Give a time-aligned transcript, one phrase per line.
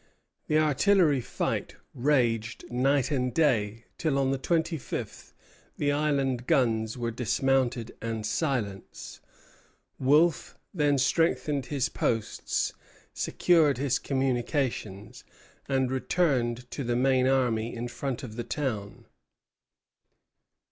[0.47, 5.31] The artillery fight raged night and day; till on the twenty fifth
[5.77, 9.19] the island guns were dismounted and silenced.
[9.99, 12.73] Wolfe then strengthened his posts,
[13.13, 15.23] secured his communications,
[15.69, 19.05] and returned to the main army in front of the town.